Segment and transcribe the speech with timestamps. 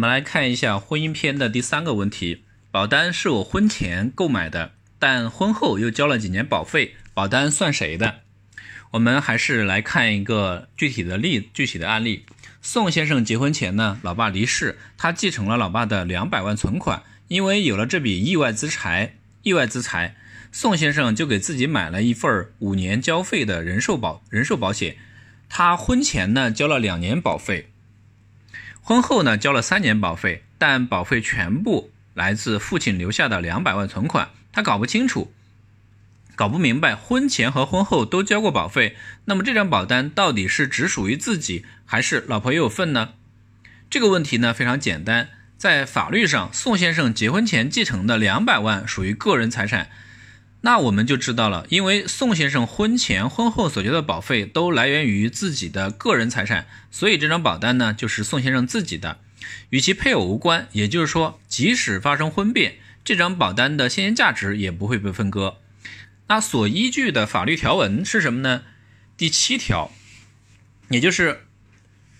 [0.00, 8.20] 我们来看一下婚姻篇的第三个问题：保单是我婚前购买的，但婚后又交了几年保费，保单算谁的？
[8.92, 12.24] 我们还是来看一个具体的例，具体的案例。
[12.62, 20.16] 宋先生结婚前呢，老爸离世，他继承了老爸的两百万存款，因为有了这笔意外之财，意外之财，
[20.50, 24.96] 宋先生就给自己买了一份五年交费的人寿保人寿保险。
[25.50, 27.66] 他婚前呢交了两年保费。
[28.82, 35.32] 婚后呢，交了三年保费，但保费全部来自父亲留下的两百万存款，他搞不清楚，
[36.34, 38.96] 搞不明白，婚前和婚后都交过保费，
[39.26, 43.10] 那么这张保单到底是只属于自己，还是老婆也有份呢？
[43.88, 49.90] 这个问题呢非常简单，在法律上，宋先生结婚前继承的两百万属于个人财产。
[50.62, 59.20] 那我们就知道了，因为宋先生婚前婚后所交的保费都来源于自己的个人财产，所以这张保单呢就是宋先生自己的，
[59.70, 60.68] 与其配偶无关。
[60.72, 65.56] 也就是说，即使发生婚变，这张保单的现金价值也不会被分割。
[66.28, 68.62] 那所依据的法律条文是什么呢？
[69.16, 69.90] 第七条，
[70.90, 71.32] 也就是《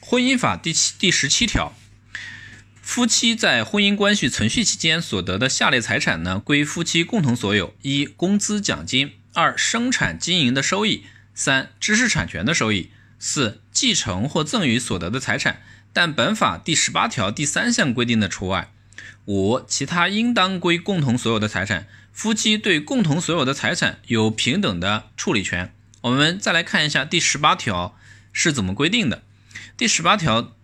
[0.00, 1.72] 婚姻法》第七第十七条。
[2.96, 11.02] 夫妻在婚姻关系存续期间所得的下列财产呢，归夫妻共同所有：一、工资奖金；二、生产经营的收益；
[11.34, 12.88] 三、知识产权的收益；
[13.18, 15.60] 四、继承或赠与所得的财产，
[15.92, 18.70] 但本法第十八条第三项规定的除外；
[19.26, 21.86] 五、其他应当归共同所有的财产。
[22.14, 25.74] 夫妻对共同所有的财产有平等的处理权。
[26.00, 27.98] 我们再来看一下第十八条
[28.32, 29.22] 是怎么规定的。
[29.76, 30.54] 第十八条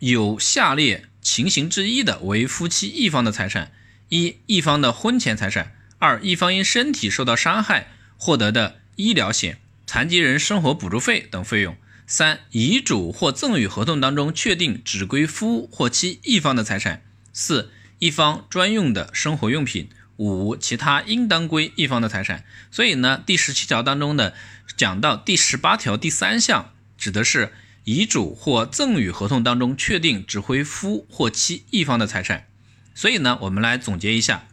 [0.00, 1.06] 有下列。
[1.22, 3.72] 情形之一的为夫妻一方的财产：
[4.08, 5.66] 一、一方的婚前财产；
[5.98, 11.74] 二、一方因身体受到伤害获得的医疗险、残疾人生活补助费等费用；
[12.06, 22.44] 三、遗嘱或赠与合同当中确定只归夫或妻一方的财产；四、一方专用的生活用品；五、其他应当归一方的财产。
[22.70, 24.34] 所以呢，第十七条当中的
[24.76, 27.52] 讲到第十八条第三项，指的是。
[27.84, 32.46] 遗嘱或赠与合同当中确定只归夫或妻一方的财产，
[32.94, 34.48] 所以呢，我们来总结一下，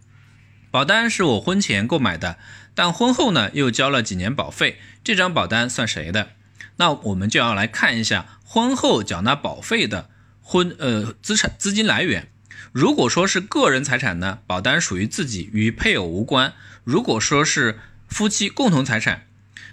[0.72, 2.38] 保单是我婚前购买的，
[2.74, 6.30] 但婚后呢又交了几年保费，这张保单算谁的？
[6.78, 10.10] 那我们就要来看一下婚后缴纳保费的
[10.42, 12.30] 婚呃资产资金来源。
[12.72, 19.28] 如果说是个人财产呢，保单属于自己，与配偶无关；如果说是夫妻共同财产，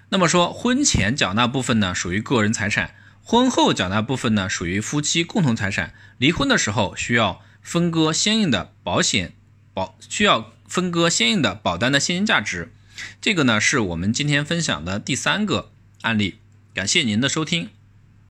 [0.09, 2.94] 那么说婚前缴纳部分呢属于个人财产。
[3.27, 5.95] 婚后缴纳部分呢，属于夫妻共同财产。
[6.19, 9.33] 离婚的时候需要分割相应的保险
[9.73, 12.71] 保，需要分割相应的保单的现金价值。
[13.23, 16.39] 这个呢，是我们今天分享的第三个案例。
[16.75, 17.71] 感谢您的收听。